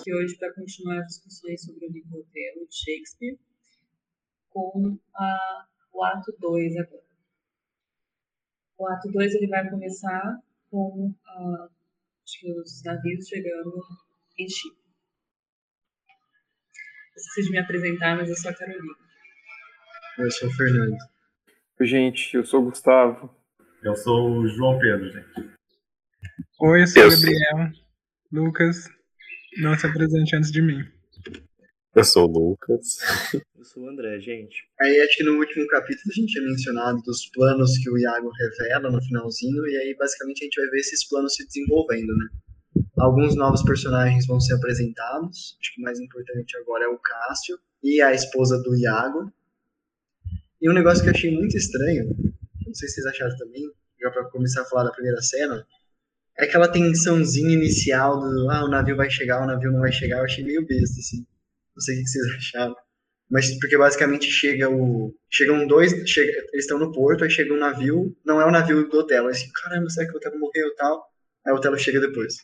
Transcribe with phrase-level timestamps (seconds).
[0.00, 3.38] Aqui hoje para continuar as discussões sobre o livro Otelo de Shakespeare,
[4.48, 7.04] com a, o ato 2 agora.
[8.78, 10.38] O ato 2 ele vai começar
[10.70, 11.68] com a,
[12.24, 13.82] que os navios chegando
[14.38, 14.80] em Chipre.
[17.14, 18.94] Esqueci de me apresentar, mas eu sou a Carolina.
[20.18, 20.96] Eu sou o Fernando.
[21.82, 23.34] Gente, eu sou o Gustavo.
[23.82, 25.54] Eu sou o João Pedro, gente.
[26.60, 27.72] Oi, eu sou o Gabriel.
[28.32, 28.99] Lucas.
[29.58, 30.84] Não se apresente antes de mim.
[31.94, 32.98] Eu sou o Lucas.
[33.58, 34.64] Eu sou o André, gente.
[34.80, 38.30] Aí acho que no último capítulo a gente tinha mencionado dos planos que o Iago
[38.30, 42.28] revela no finalzinho, e aí basicamente a gente vai ver esses planos se desenvolvendo, né?
[42.96, 45.56] Alguns novos personagens vão ser apresentados.
[45.60, 49.32] Acho que o mais importante agora é o Cássio e a esposa do Iago.
[50.62, 52.06] E um negócio que eu achei muito estranho,
[52.66, 53.68] não sei se vocês acharam também,
[54.00, 55.66] já para começar a falar da primeira cena,
[56.40, 60.18] é aquela tensãozinha inicial do ah, o navio vai chegar, o navio não vai chegar,
[60.18, 61.26] eu achei meio besta, assim.
[61.74, 62.76] Não sei o que vocês acharam.
[63.30, 65.14] Mas porque basicamente chega o.
[65.30, 65.92] Chegam dois.
[66.08, 69.28] Chega, eles estão no porto, aí chega um navio, não é o navio do Otelo.
[69.28, 71.04] Aí assim, caramba, será que o Otelo morreu e tal?
[71.46, 72.34] Aí o Otelo chega depois.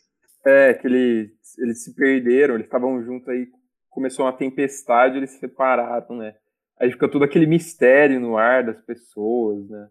[0.46, 3.48] É, que eles, eles se perderam, eles estavam juntos aí,
[3.90, 6.34] começou uma tempestade, eles se separaram, né?
[6.78, 9.88] Aí fica todo aquele mistério no ar das pessoas, né?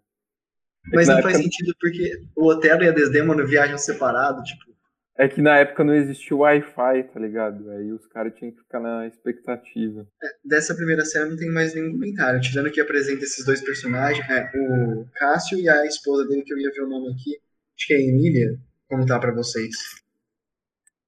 [0.93, 1.31] Mas não época...
[1.31, 4.75] faz sentido porque o Otelo e a Desdemona viajam separados, tipo.
[5.17, 7.69] É que na época não existia Wi-Fi, tá ligado?
[7.71, 10.05] Aí os caras tinham que ficar na expectativa.
[10.21, 12.41] É, dessa primeira cena não tem mais nenhum comentário.
[12.41, 16.57] Tirando que apresenta esses dois personagens, é, o Cássio e a esposa dele, que eu
[16.57, 17.39] ia ver o nome aqui.
[17.77, 18.59] Acho que é Emília.
[18.89, 19.73] Como tá pra vocês?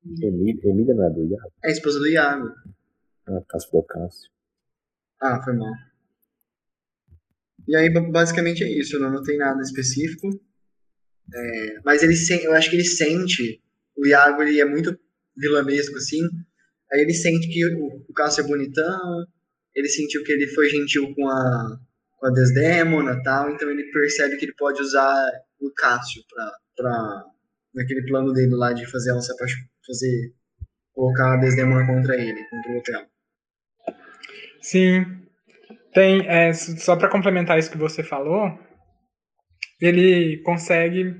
[0.05, 1.51] Emília, Emília não é do Iago?
[1.65, 2.49] É a esposa do Iago.
[3.27, 4.31] Ah, Cássio Cássio.
[5.21, 5.73] Ah, foi mal.
[7.67, 10.29] E aí, basicamente é isso, não, não tem nada específico.
[11.33, 13.61] É, mas ele eu acho que ele sente,
[13.97, 14.97] o Iago ele é muito
[15.35, 16.21] vilanesco assim,
[16.91, 19.25] aí ele sente que o, o Cássio é bonitão,
[19.75, 21.79] ele sentiu que ele foi gentil com a,
[22.17, 25.29] com a Desdemona tal, então ele percebe que ele pode usar
[25.59, 27.25] o Cássio pra, pra,
[27.75, 29.33] naquele plano dele lá de fazer ela se
[29.85, 30.33] fazer,
[30.93, 33.07] colocar a Desdemona contra ele, contra o Otelo.
[34.61, 35.26] Sim,
[35.93, 38.57] tem, é, só para complementar isso que você falou,
[39.79, 41.15] ele consegue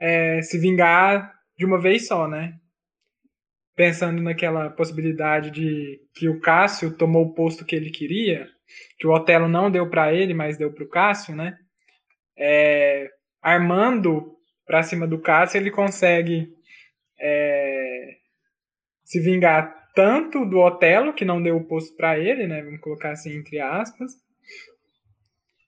[0.00, 2.54] é, se vingar de uma vez só, né?
[3.74, 8.48] Pensando naquela possibilidade de que o Cássio tomou o posto que ele queria,
[8.98, 11.56] que o Otelo não deu para ele, mas deu para o Cássio, né?
[12.38, 13.08] É,
[13.42, 14.34] armando
[14.66, 16.48] para cima do Cássio, ele consegue
[17.18, 18.16] é,
[19.04, 22.62] se vingar tanto do Otelo, que não deu o posto para ele, né?
[22.62, 24.12] Vamos colocar assim entre aspas.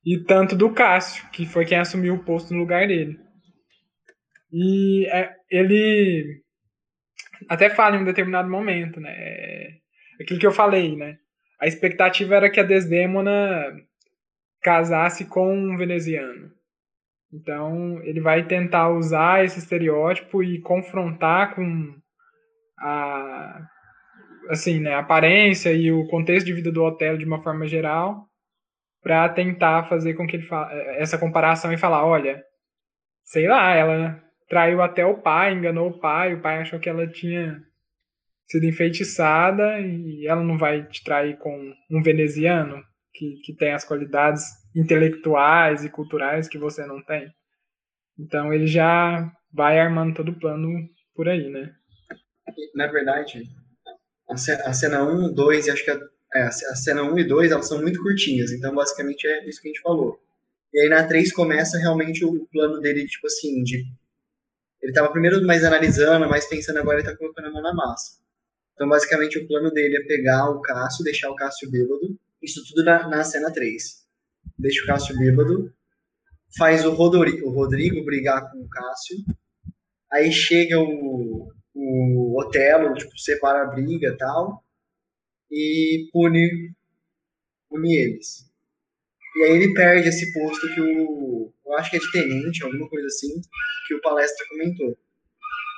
[0.05, 3.19] E tanto do Cássio, que foi quem assumiu o posto no lugar dele.
[4.53, 6.43] E é, ele
[7.49, 9.15] até fala em um determinado momento, né?
[9.17, 9.71] É,
[10.21, 11.17] aquilo que eu falei, né?
[11.59, 13.75] A expectativa era que a Desdemona
[14.63, 16.51] casasse com um veneziano.
[17.33, 21.95] Então, ele vai tentar usar esse estereótipo e confrontar com
[22.79, 23.67] a
[24.49, 28.27] assim, né, a aparência e o contexto de vida do hotel de uma forma geral,
[29.03, 32.43] para tentar fazer com que ele fa essa comparação e falar, olha,
[33.25, 37.07] sei lá, ela traiu até o pai, enganou o pai, o pai achou que ela
[37.07, 37.63] tinha
[38.47, 42.83] sido enfeitiçada e ela não vai te trair com um veneziano
[43.13, 44.43] que, que tem as qualidades
[44.75, 47.31] intelectuais e culturais que você não tem.
[48.19, 50.69] Então ele já vai armando todo o plano
[51.15, 51.75] por aí, né?
[52.75, 53.43] Na verdade,
[54.29, 56.01] a cena 1, 2 e acho que a,
[56.35, 59.69] é, a cena 1 e 2 elas são muito curtinhas, então basicamente é isso que
[59.69, 60.21] a gente falou.
[60.73, 63.87] E aí na 3 começa realmente o plano dele, tipo assim, de.
[64.83, 68.19] Ele tava primeiro mais analisando, mais pensando, agora ele tá colocando a mão na massa.
[68.75, 72.85] Então basicamente o plano dele é pegar o Cássio, deixar o Cássio bêbado, isso tudo
[72.85, 74.07] na, na cena 3.
[74.59, 75.73] Deixa o Cássio bêbado,
[76.57, 79.17] faz o Rodrigo, o Rodrigo brigar com o Cássio,
[80.13, 84.65] aí chega o, o Otelo, tipo, separa a briga e tal,
[85.51, 86.75] e pune,
[87.71, 88.49] pune eles.
[89.37, 91.53] E aí ele perde esse posto que o.
[91.65, 93.29] Eu acho que é de tenente, alguma coisa assim,
[93.87, 94.99] que o palestra comentou.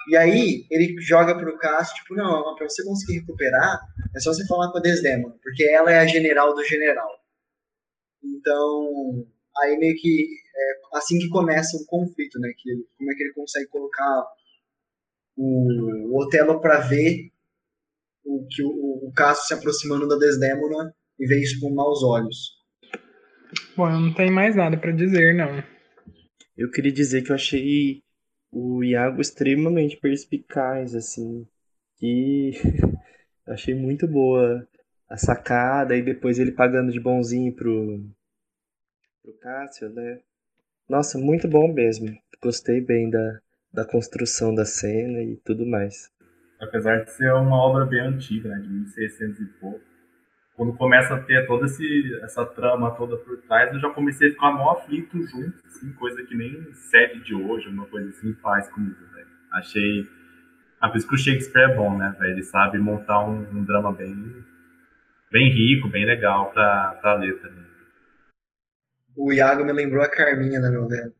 [0.08, 3.80] E aí ele joga pro Cássio, tipo, não, pra você conseguir recuperar,
[4.16, 7.20] é só você falar com a Desdemona, porque ela é a general do general.
[8.24, 9.26] Então,
[9.58, 10.26] aí meio que
[10.56, 12.52] é assim que começa o conflito, né?
[12.56, 14.26] Que como é que ele consegue colocar
[15.36, 17.30] o, o Otelo para ver
[18.24, 22.58] o que o, o Cássio se aproximando da Desdemona e ver isso com maus olhos.
[23.76, 25.62] Bom, eu não tenho mais nada pra dizer, não.
[26.56, 28.02] Eu queria dizer que eu achei
[28.52, 31.46] o Iago extremamente perspicaz, assim.
[31.96, 32.52] Que
[33.46, 34.66] achei muito boa
[35.08, 38.04] a sacada e depois ele pagando de bonzinho pro,
[39.22, 40.20] pro Cássio, né?
[40.88, 42.08] Nossa, muito bom mesmo.
[42.42, 43.40] Gostei bem da,
[43.72, 46.10] da construção da cena e tudo mais.
[46.60, 49.80] Apesar de ser uma obra bem antiga, né, de 1600 e pouco.
[50.54, 54.32] Quando começa a ter toda esse, essa trama toda por trás, eu já comecei a
[54.32, 58.68] ficar mó aflito junto, assim, coisa que nem série de hoje, uma coisa assim, faz
[58.68, 59.28] comigo, velho.
[59.52, 60.06] Achei...
[60.78, 62.32] Ah, por isso que o Shakespeare é bom, né, velho?
[62.32, 64.14] Ele sabe montar um, um drama bem,
[65.32, 67.50] bem rico, bem legal pra, pra letra.
[67.50, 67.64] Né?
[69.16, 71.12] O Iago me lembrou a Carminha da novela.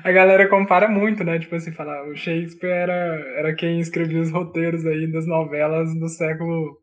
[0.04, 1.38] A galera compara muito, né?
[1.38, 2.94] Tipo assim, falar, o Shakespeare era,
[3.38, 6.78] era quem escrevia os roteiros aí das novelas do século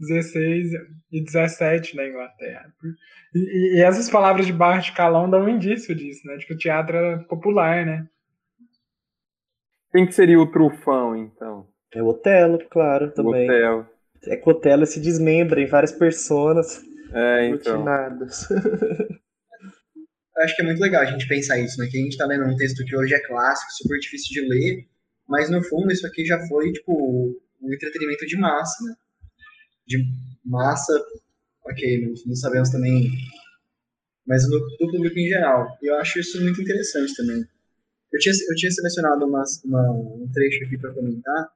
[0.00, 0.70] XVI
[1.12, 2.72] e XVII na Inglaterra.
[3.34, 6.36] E, e- e essas palavras de Bart de Calão dão um indício disso, né?
[6.38, 8.06] Tipo, o teatro era popular, né?
[9.92, 11.66] Quem que seria o trufão, então?
[11.94, 13.48] É o Otelo, claro, O também.
[13.48, 13.86] Otelo.
[14.26, 17.84] É que o Otelo se desmembra em várias personas É, então.
[20.36, 21.88] Eu acho que é muito legal a gente pensar isso, né?
[21.88, 24.86] Que a gente tá lendo um texto que hoje é clássico, super difícil de ler,
[25.28, 28.94] mas no fundo isso aqui já foi, tipo, um entretenimento de massa, né?
[29.86, 30.04] De
[30.44, 30.92] massa,
[31.64, 33.10] ok, não, não sabemos também,
[34.26, 35.78] mas do, público em geral.
[35.82, 37.46] E eu acho isso muito interessante também.
[38.12, 41.50] Eu tinha, eu tinha selecionado umas, uma, um trecho aqui pra comentar,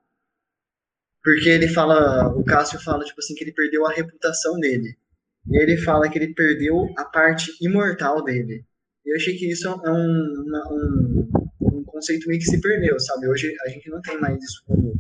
[1.23, 4.97] porque ele fala, o Cássio fala, tipo assim, que ele perdeu a reputação dele.
[5.51, 8.65] E ele fala que ele perdeu a parte imortal dele.
[9.05, 11.29] E eu achei que isso é um, uma- um,
[11.61, 13.29] um conceito meio que se perdeu, sabe?
[13.29, 14.93] Hoje a gente não tem mais isso como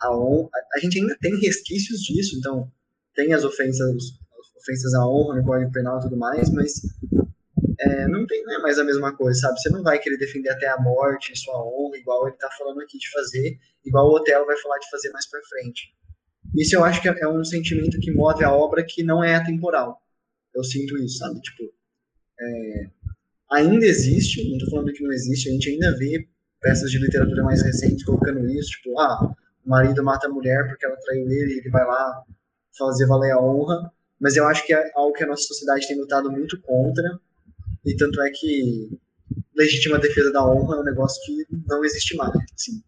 [0.00, 0.50] a honra.
[0.74, 2.70] A gente ainda tem resquícios disso, então
[3.14, 6.72] tem as ofensas, as ofensas à honra no Código Penal e tudo mais, mas
[7.80, 9.58] é, não tem não é mais a mesma coisa, sabe?
[9.60, 12.98] Você não vai querer defender até a morte sua honra, igual ele tá falando aqui
[12.98, 15.94] de fazer, igual o Otelo vai falar de fazer mais pra frente.
[16.54, 20.00] Isso eu acho que é um sentimento que move a obra que não é atemporal.
[20.54, 21.40] Eu sinto isso, sabe?
[21.40, 21.72] Tipo,
[22.40, 22.90] é,
[23.50, 26.26] ainda existe, não tô falando que não existe, a gente ainda vê
[26.60, 29.34] peças de literatura mais recentes colocando isso, tipo, ah,
[29.64, 32.24] o marido mata a mulher porque ela traiu ele e ele vai lá
[32.76, 35.98] fazer valer a honra, mas eu acho que é algo que a nossa sociedade tem
[35.98, 37.20] lutado muito contra,
[37.84, 38.98] e tanto é que
[39.54, 42.82] legítima defesa da honra é um negócio que não existe mais, assim.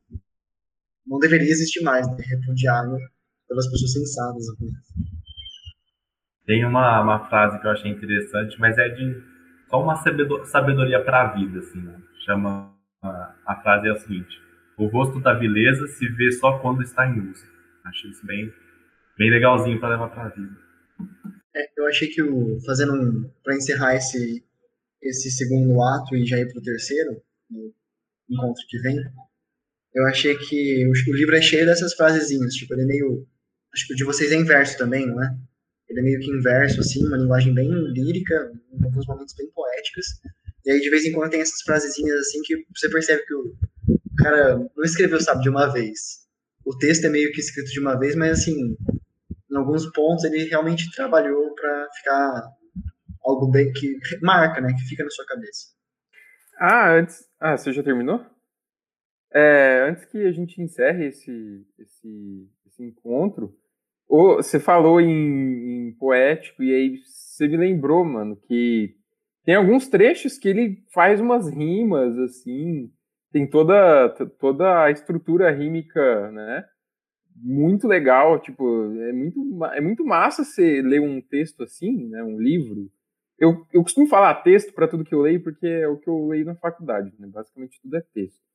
[1.06, 2.16] Não deveria existir mais, né?
[3.50, 4.48] Pelas pessoas sensatas.
[4.48, 4.74] apenas.
[6.46, 9.22] Tem uma, uma frase que eu achei interessante, mas é de
[9.68, 12.00] só uma sabedo- sabedoria para a vida, assim, né?
[12.24, 14.40] Chama a, a frase é a seguinte:
[14.78, 17.44] o rosto da vileza se vê só quando está em uso.
[17.84, 18.52] Achei isso bem,
[19.18, 20.56] bem legalzinho para levar para a vida.
[21.54, 24.44] É, eu achei que o fazendo um para encerrar esse
[25.02, 27.72] esse segundo ato e já ir pro terceiro, no
[28.28, 28.96] encontro que vem,
[29.94, 33.26] eu achei que o, o livro é cheio dessas frasezinhas, tipo, ele é meio
[33.74, 35.34] acho que o de vocês é inverso também, não é?
[35.88, 40.06] Ele é meio que inverso assim, uma linguagem bem lírica, em alguns momentos bem poéticas.
[40.64, 43.56] E aí de vez em quando tem essas frasezinhas assim que você percebe que o
[44.18, 46.20] cara não escreveu, sabe, de uma vez.
[46.64, 48.76] O texto é meio que escrito de uma vez, mas assim,
[49.50, 52.42] em alguns pontos ele realmente trabalhou para ficar
[53.22, 55.68] algo bem que marca, né, que fica na sua cabeça.
[56.58, 57.24] Ah, antes.
[57.40, 58.24] Ah, você já terminou?
[59.32, 62.48] É, antes que a gente encerre esse, esse,
[62.80, 63.54] esse encontro,
[64.08, 68.94] ô, você falou em, em poético, e aí você me lembrou, mano, que
[69.44, 72.90] tem alguns trechos que ele faz umas rimas, assim,
[73.32, 74.08] tem toda,
[74.38, 76.64] toda a estrutura rímica, né?
[77.36, 82.22] Muito legal, tipo, é muito, é muito massa você ler um texto assim, né?
[82.22, 82.90] Um livro.
[83.38, 86.26] Eu, eu costumo falar texto para tudo que eu leio, porque é o que eu
[86.26, 87.26] leio na faculdade, né?
[87.28, 88.49] Basicamente tudo é texto.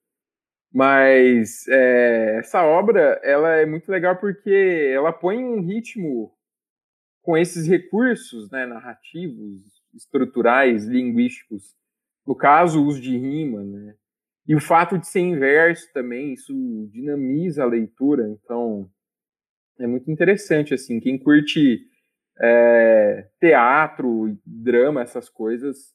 [0.75, 6.33] Mas é, essa obra, ela é muito legal porque ela põe um ritmo
[7.21, 9.61] com esses recursos né, narrativos,
[9.93, 11.73] estruturais, linguísticos.
[12.27, 13.95] No caso, o uso de rima, né?
[14.45, 16.53] E o fato de ser inverso também, isso
[16.91, 18.27] dinamiza a leitura.
[18.27, 18.91] Então,
[19.79, 20.99] é muito interessante, assim.
[20.99, 21.87] Quem curte
[22.37, 25.93] é, teatro, drama, essas coisas,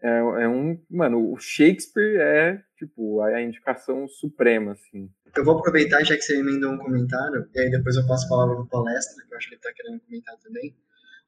[0.00, 0.80] é, é um...
[0.88, 5.10] Mano, o Shakespeare é, tipo, a indicação suprema, assim.
[5.36, 8.28] Eu vou aproveitar, já que você emendou um comentário, e aí depois eu passo a
[8.28, 10.74] palavra para palestra, que eu acho que ele está querendo comentar também.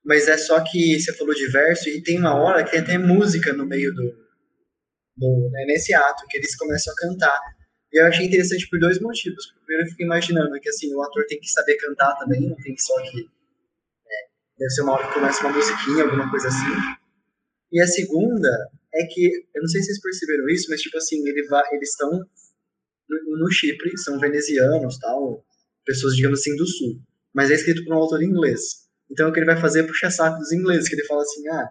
[0.03, 2.97] Mas é só que você falou de verso, e tem uma hora que tem até
[2.97, 4.03] música no meio do.
[5.17, 7.39] do né, nesse ato, que eles começam a cantar.
[7.93, 9.53] E eu achei interessante por dois motivos.
[9.67, 12.77] Primeiro, eu fico imaginando que assim, o ator tem que saber cantar também, não tem
[12.79, 13.21] só que.
[13.21, 14.29] É,
[14.59, 16.99] deve ser uma hora que começa uma musiquinha, alguma coisa assim.
[17.71, 21.27] E a segunda é que, eu não sei se vocês perceberam isso, mas tipo assim,
[21.27, 22.11] ele vai, eles estão
[23.09, 25.45] no, no Chipre, são venezianos, tal,
[25.85, 27.01] pessoas, digamos assim, do sul.
[27.35, 28.83] Mas é escrito por um autor inglês.
[29.11, 31.49] Então o que ele vai fazer é puxar saco dos ingleses, que ele fala assim,
[31.49, 31.69] ah,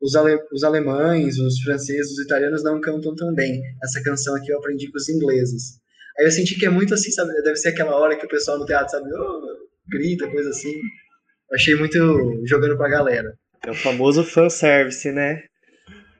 [0.00, 3.62] os, ale, os alemães, os franceses, os italianos não cantam tão bem.
[3.82, 5.80] Essa canção aqui eu aprendi com os ingleses.
[6.18, 7.32] Aí eu senti que é muito assim, sabe?
[7.42, 10.72] Deve ser aquela hora que o pessoal no teatro, sabe, oh, grita, coisa assim.
[10.72, 13.34] Eu achei muito jogando pra galera.
[13.64, 15.44] É o famoso fanservice, né?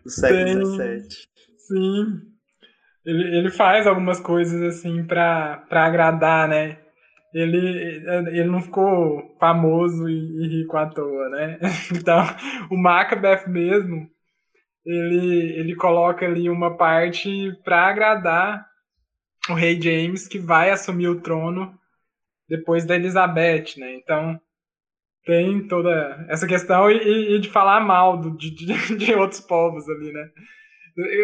[0.04, 1.02] Do século XVII.
[1.58, 2.32] Sim.
[3.04, 6.78] Ele, ele faz algumas coisas assim pra, pra agradar, né?
[7.34, 11.58] Ele, ele não ficou famoso e, e rico à toa, né?
[11.96, 12.22] Então,
[12.70, 14.08] o Macbeth mesmo,
[14.84, 18.66] ele, ele coloca ali uma parte para agradar
[19.48, 21.74] o rei James, que vai assumir o trono
[22.48, 23.94] depois da Elizabeth, né?
[23.94, 24.40] Então,
[25.24, 29.88] tem toda essa questão e, e de falar mal do, de, de, de, outros povos
[29.88, 30.28] ali, né?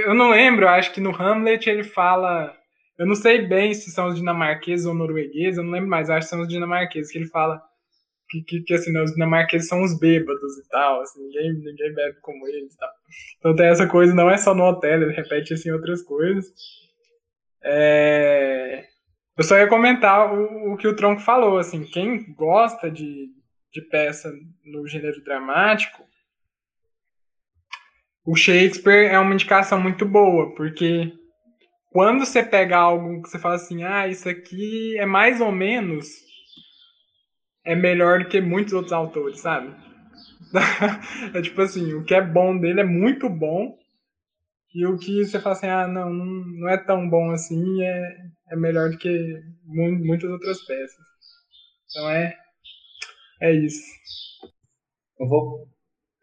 [0.06, 2.54] Eu não lembro, acho que no Hamlet ele fala.
[2.98, 6.26] Eu não sei bem se são os dinamarqueses ou noruegueses, eu não lembro mais, acho
[6.26, 7.62] que são os dinamarqueses, que ele fala
[8.28, 11.94] que, que, que assim, né, os dinamarqueses são os bêbados e tal, assim, ninguém, ninguém
[11.94, 12.90] bebe como eles e tal.
[13.38, 16.52] Então tem essa coisa, não é só no hotel, ele repete assim outras coisas.
[17.62, 18.84] É...
[19.36, 23.28] Eu só ia comentar o, o que o Tronco falou, assim, quem gosta de,
[23.72, 24.32] de peça
[24.64, 26.04] no gênero dramático,
[28.24, 31.12] o Shakespeare é uma indicação muito boa, porque
[31.90, 36.06] quando você pega algo que você fala assim, ah, isso aqui é mais ou menos,
[37.64, 39.74] é melhor do que muitos outros autores, sabe?
[41.34, 43.78] é tipo assim, o que é bom dele é muito bom,
[44.74, 48.16] e o que você fala assim, ah, não, não é tão bom assim, é,
[48.50, 51.04] é melhor do que muitas outras peças.
[51.90, 52.38] Então é,
[53.40, 53.82] é isso.
[55.18, 55.68] Eu vou.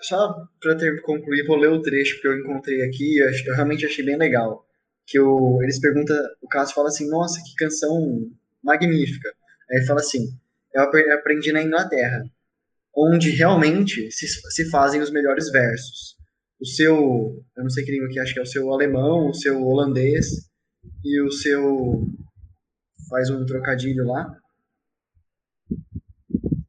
[0.01, 4.05] Só para concluir, vou ler o trecho que eu encontrei aqui, eu, eu realmente achei
[4.05, 4.65] bem legal.
[5.07, 8.29] Que o, eles perguntam, o caso fala assim, nossa, que canção
[8.63, 9.29] magnífica.
[9.69, 10.37] Aí ele fala assim,
[10.73, 12.23] eu aprendi na Inglaterra,
[12.95, 16.15] onde realmente se, se fazem os melhores versos.
[16.59, 19.33] O seu, eu não sei que língua que acho que é o seu alemão, o
[19.33, 20.27] seu holandês
[21.03, 22.07] e o seu
[23.09, 24.25] faz um trocadilho lá,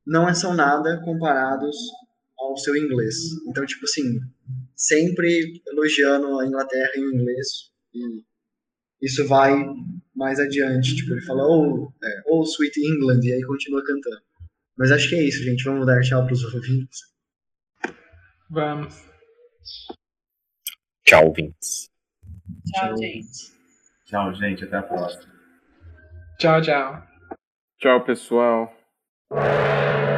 [0.06, 1.76] não são nada comparados
[2.38, 3.16] ao seu inglês.
[3.48, 4.20] Então, tipo assim,
[4.74, 8.24] sempre elogiando a Inglaterra em inglês e
[9.02, 9.54] isso vai
[10.14, 10.96] mais adiante.
[10.96, 14.22] Tipo, ele fala, oh, é, oh, Sweet England, e aí continua cantando.
[14.76, 15.64] Mas acho que é isso, gente.
[15.64, 17.00] Vamos dar tchau para os ouvintes.
[18.50, 18.94] Vamos.
[21.04, 21.90] Tchau, ouvintes.
[22.66, 23.52] Tchau, gente.
[24.04, 24.64] Tchau, gente.
[24.64, 25.32] Até a próxima.
[26.38, 27.02] Tchau, tchau.
[27.78, 28.75] Tchau, pessoal.
[29.30, 29.36] you